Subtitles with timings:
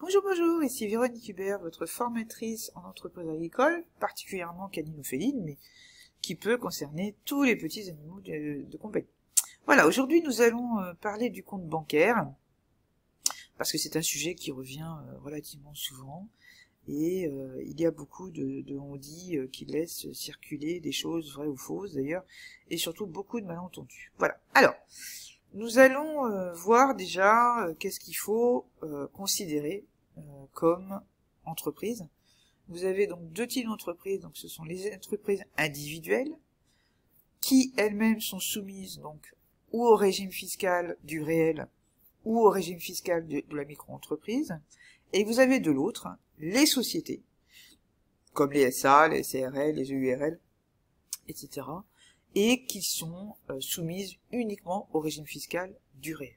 [0.00, 5.58] Bonjour, bonjour, ici Véronique Hubert, votre formatrice en entreprise agricole, particulièrement caninophéline, mais
[6.22, 9.08] qui peut concerner tous les petits animaux de, compagnie.
[9.66, 12.30] Voilà, aujourd'hui nous allons euh, parler du compte bancaire,
[13.56, 16.28] parce que c'est un sujet qui revient euh, relativement souvent,
[16.86, 21.48] et euh, il y a beaucoup de, de on-dit qui laissent circuler des choses vraies
[21.48, 22.22] ou fausses d'ailleurs,
[22.70, 24.12] et surtout beaucoup de malentendus.
[24.16, 24.74] Voilà, alors,
[25.54, 29.84] nous allons euh, voir déjà euh, qu'est-ce qu'il faut euh, considérer
[30.52, 31.00] comme
[31.44, 32.08] entreprise.
[32.66, 36.36] Vous avez donc deux types d'entreprises, donc ce sont les entreprises individuelles
[37.40, 39.32] qui elles-mêmes sont soumises donc
[39.70, 41.68] ou au régime fiscal du réel
[42.24, 44.58] ou au régime fiscal de, de la micro-entreprise.
[45.12, 47.22] Et vous avez de l'autre les sociétés,
[48.32, 50.40] comme les SA, les CRL, les EURL,
[51.28, 51.62] etc.,
[52.34, 56.36] et qui sont euh, soumises uniquement au régime fiscal du réel.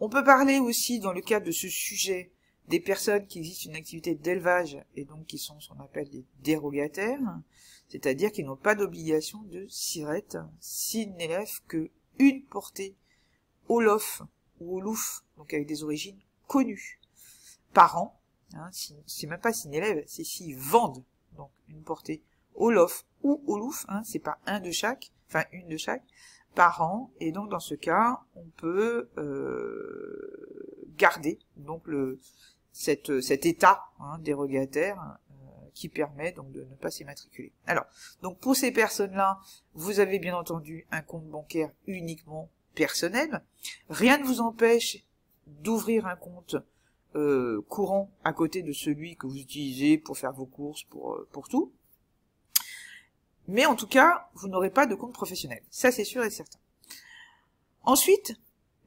[0.00, 2.30] On peut parler aussi, dans le cadre de ce sujet,
[2.68, 6.24] des personnes qui existent une activité d'élevage et donc qui sont ce qu'on appelle des
[6.40, 7.20] dérogataires,
[7.88, 12.96] c'est-à-dire qui n'ont pas d'obligation de sirette s'ils n'élèvent que une portée
[13.68, 14.22] au lof
[14.60, 17.00] ou au louf, donc avec des origines connues,
[17.72, 18.20] par an.
[18.54, 18.70] Hein,
[19.06, 21.04] c'est même pas s'ils n'élèvent, c'est s'ils vendent
[21.36, 22.22] donc une portée
[22.56, 26.02] au lof ou au louf, hein, c'est pas un de chaque, enfin une de chaque,
[26.54, 32.18] par an, et donc dans ce cas, on peut euh, garder donc le
[32.72, 37.52] cette, cet état hein, dérogataire euh, qui permet donc de ne pas s'immatriculer.
[37.66, 37.84] Alors,
[38.22, 39.38] donc pour ces personnes-là,
[39.74, 43.42] vous avez bien entendu un compte bancaire uniquement personnel.
[43.88, 44.98] Rien ne vous empêche
[45.46, 46.56] d'ouvrir un compte
[47.14, 51.48] euh, courant à côté de celui que vous utilisez pour faire vos courses, pour, pour
[51.48, 51.72] tout.
[53.48, 55.62] Mais en tout cas, vous n'aurez pas de compte professionnel.
[55.70, 56.58] Ça, c'est sûr et certain.
[57.82, 58.34] Ensuite,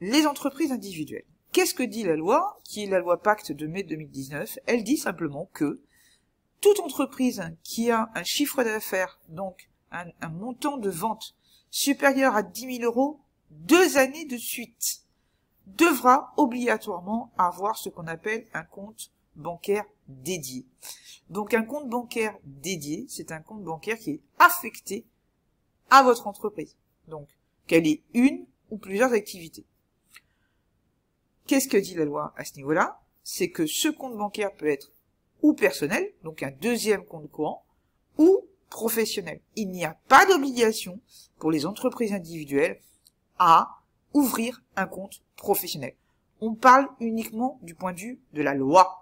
[0.02, 1.26] les entreprises individuelles.
[1.52, 4.98] Qu'est-ce que dit la loi, qui est la loi Pacte de mai 2019 Elle dit
[4.98, 5.82] simplement que
[6.62, 11.36] toute entreprise qui a un chiffre d'affaires, donc un, montant de vente
[11.72, 13.20] supérieur à 10 000 euros,
[13.52, 15.04] deux années de suite,
[15.66, 20.66] devra obligatoirement avoir ce qu'on appelle un compte bancaire dédié.
[21.30, 25.06] Donc un compte bancaire dédié, c'est un compte bancaire qui est affecté
[25.90, 26.76] à votre entreprise.
[27.08, 27.28] Donc
[27.68, 29.66] qu'elle ait une ou plusieurs activités.
[31.48, 33.02] Qu'est-ce que dit la loi à ce niveau-là?
[33.24, 34.92] C'est que ce compte bancaire peut être
[35.42, 37.66] ou personnel, donc un deuxième compte courant,
[38.18, 39.42] ou professionnel.
[39.56, 41.00] Il n'y a pas d'obligation
[41.38, 42.80] pour les entreprises individuelles
[43.38, 43.82] à
[44.14, 45.96] ouvrir un compte professionnel.
[46.42, 48.99] On parle uniquement du point de vue de la loi.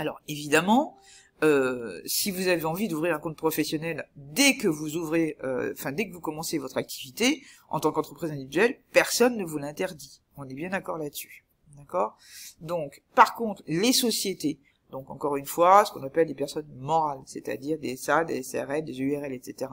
[0.00, 0.96] Alors évidemment,
[1.42, 5.92] euh, si vous avez envie d'ouvrir un compte professionnel dès que vous ouvrez, euh, enfin
[5.92, 10.22] dès que vous commencez votre activité en tant qu'entreprise individuelle, personne ne vous l'interdit.
[10.38, 11.44] On est bien d'accord là-dessus.
[11.76, 12.16] D'accord?
[12.62, 14.58] Donc, par contre, les sociétés,
[14.90, 18.82] donc encore une fois, ce qu'on appelle des personnes morales, c'est-à-dire des SA, des SRL,
[18.82, 19.70] des URL, etc.,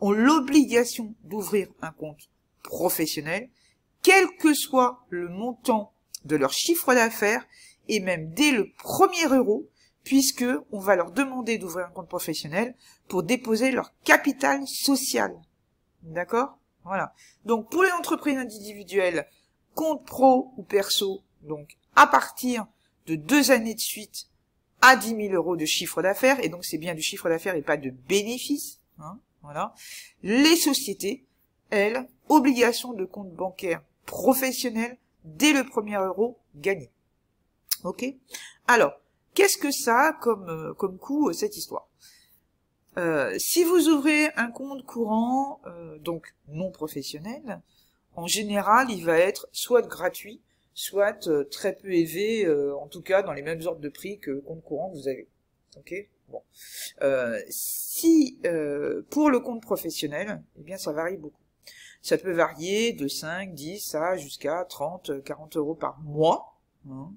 [0.00, 2.30] ont l'obligation d'ouvrir un compte
[2.62, 3.50] professionnel,
[4.02, 5.92] quel que soit le montant
[6.24, 7.44] de leur chiffre d'affaires
[7.88, 9.68] et même dès le premier euro,
[10.02, 12.74] puisque on va leur demander d'ouvrir un compte professionnel
[13.08, 15.34] pour déposer leur capital social.
[16.02, 16.58] D'accord?
[16.84, 17.14] Voilà.
[17.44, 19.26] Donc pour les entreprises individuelles,
[19.74, 22.66] compte pro ou perso, donc à partir
[23.06, 24.28] de deux années de suite
[24.82, 27.62] à 10 000 euros de chiffre d'affaires, et donc c'est bien du chiffre d'affaires et
[27.62, 28.80] pas de bénéfice.
[28.98, 29.74] Hein, voilà.
[30.22, 31.24] Les sociétés,
[31.70, 36.90] elles, obligation de compte bancaire professionnel dès le premier euro gagné.
[37.84, 38.06] Ok
[38.66, 38.98] Alors,
[39.34, 41.90] qu'est-ce que ça a comme, euh, comme coût, euh, cette histoire?
[42.96, 45.60] Euh, Si vous ouvrez un compte courant,
[46.00, 47.60] donc non professionnel,
[48.16, 50.40] en général, il va être soit gratuit,
[50.72, 54.40] soit très peu élevé, en tout cas dans les mêmes ordres de prix que le
[54.40, 55.28] compte courant que vous avez.
[55.76, 55.94] Ok?
[56.28, 56.42] Bon.
[57.48, 58.38] si
[59.10, 61.42] pour le compte professionnel, eh bien ça varie beaucoup.
[62.02, 66.54] Ça peut varier de 5, 10 à jusqu'à 30, 40 euros par mois.
[66.88, 67.12] Hein.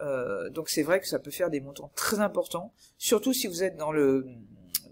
[0.00, 3.62] Euh, donc c'est vrai que ça peut faire des montants très importants, surtout si vous
[3.62, 4.26] êtes dans le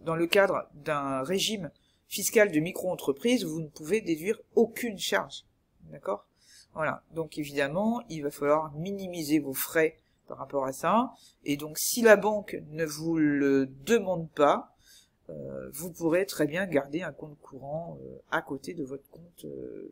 [0.05, 1.71] dans le cadre d'un régime
[2.09, 5.44] fiscal de micro-entreprise, vous ne pouvez déduire aucune charge.
[5.91, 6.27] D'accord?
[6.73, 7.03] Voilà.
[7.12, 9.97] Donc évidemment, il va falloir minimiser vos frais
[10.27, 11.12] par rapport à ça.
[11.44, 14.75] Et donc si la banque ne vous le demande pas,
[15.31, 19.47] euh, vous pourrez très bien garder un compte courant euh, à côté de votre compte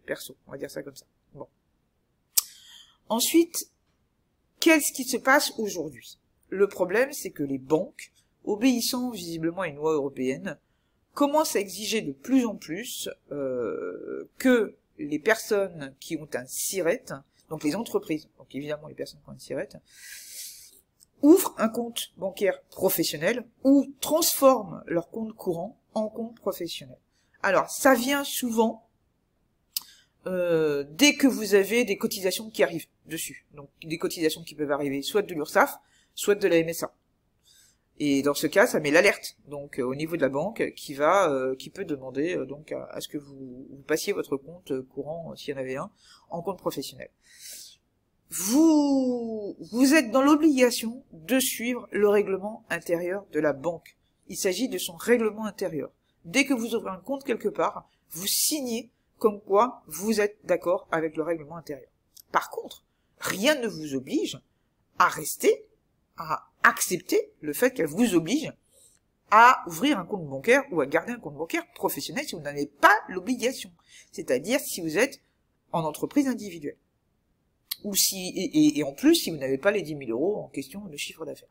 [0.07, 0.37] perso.
[0.47, 1.07] On va dire ça comme ça.
[1.35, 1.47] Bon.
[3.09, 3.71] Ensuite,
[4.67, 6.19] Qu'est-ce qui se passe aujourd'hui?
[6.49, 8.11] Le problème, c'est que les banques,
[8.45, 10.59] obéissant visiblement à une loi européenne,
[11.15, 17.05] commencent à exiger de plus en plus euh, que les personnes qui ont un SIRET,
[17.49, 19.69] donc les entreprises, donc évidemment les personnes qui ont un SIRET,
[21.23, 26.99] ouvrent un compte bancaire professionnel ou transforment leur compte courant en compte professionnel.
[27.45, 28.86] Alors, ça vient souvent
[30.27, 33.47] euh, dès que vous avez des cotisations qui arrivent dessus.
[33.55, 35.79] Donc, des cotisations qui peuvent arriver soit de l'URSSAF,
[36.15, 36.95] soit de la MSA.
[37.99, 40.93] Et dans ce cas, ça met l'alerte donc euh, au niveau de la banque qui
[40.93, 45.35] va, euh, qui peut demander donc à, ce que vous, vous, passiez votre compte courant,
[45.35, 45.91] s'il y en avait un,
[46.29, 47.09] en compte professionnel
[48.31, 53.97] vous, vous êtes dans l'obligation de suivre le règlement intérieur de la banque.
[54.29, 55.91] Il s'agit de son règlement intérieur.
[56.25, 60.87] Dès que vous ouvrez un compte quelque part, vous signez comme quoi vous êtes d'accord
[60.91, 61.91] avec le règlement intérieur.
[62.33, 62.85] Par contre,
[63.19, 64.39] rien ne vous oblige
[64.99, 65.67] à rester,
[66.17, 68.53] à accepter le fait qu'elle vous oblige
[69.31, 72.67] à ouvrir un compte bancaire ou à garder un compte bancaire professionnel si vous n'avez
[72.67, 73.71] pas l'obligation.
[74.13, 75.21] C'est-à-dire si vous êtes
[75.73, 76.77] en entreprise individuelle
[77.85, 80.85] ou si et, en plus si vous n'avez pas les 10 000 euros en question
[80.87, 81.49] de chiffre d'affaires.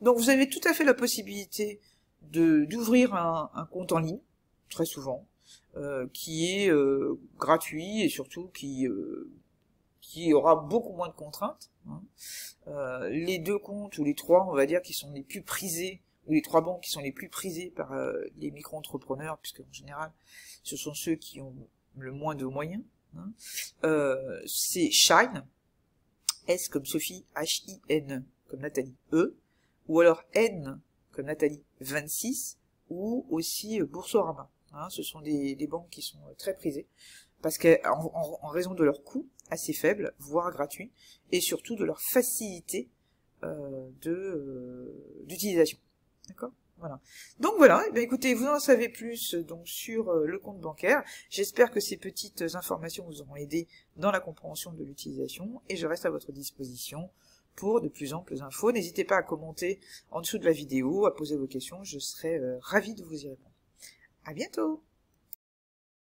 [0.00, 1.80] Donc vous avez tout à fait la possibilité
[2.22, 4.20] d'ouvrir un, compte en ligne,
[4.68, 5.26] très souvent,
[6.12, 9.30] qui est euh, gratuit et surtout qui euh,
[10.00, 11.70] qui aura beaucoup moins de contraintes.
[11.88, 12.02] Hein.
[13.10, 16.32] les deux comptes ou les trois, on va dire, qui sont les plus prisés ou
[16.32, 17.92] les trois banques qui sont les plus prisés par
[18.38, 20.12] les micro-entrepreneurs, puisque en général,
[20.62, 21.54] ce sont ceux qui ont
[21.96, 22.82] le moins de moyens.
[23.16, 23.32] Hein.
[24.46, 25.44] c'est Shine,
[26.46, 29.36] S comme Sophie, H-I-N comme Nathalie E,
[29.88, 30.80] ou alors N
[31.12, 32.58] comme Nathalie 26,
[32.90, 34.50] ou aussi euh, Boursorama.
[34.74, 36.86] Hein, ce sont des, banques qui sont euh, très prisées,
[37.42, 40.92] parce qu'en en, raison de leur coût assez faible, voire gratuit,
[41.30, 42.88] et surtout de leur facilité
[43.42, 43.90] euh,
[45.26, 45.78] d'utilisation.
[46.28, 46.52] D'accord?
[46.82, 47.00] Voilà.
[47.38, 51.04] Donc voilà, eh écoutez, vous en savez plus euh, donc sur euh, le compte bancaire.
[51.30, 55.86] J'espère que ces petites informations vous auront aidé dans la compréhension de l'utilisation et je
[55.86, 57.08] reste à votre disposition
[57.54, 58.72] pour de plus amples infos.
[58.72, 59.78] N'hésitez pas à commenter
[60.10, 63.26] en dessous de la vidéo, à poser vos questions, je serai euh, ravi de vous
[63.26, 63.51] y répondre.
[64.24, 64.82] À bientôt